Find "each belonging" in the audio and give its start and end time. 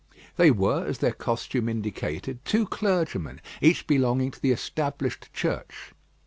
3.61-4.31